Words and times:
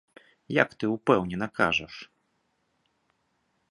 Як 0.63 0.69
ты 0.83 0.89
ўпэўнена 0.95 1.47
кажаш! 1.61 1.93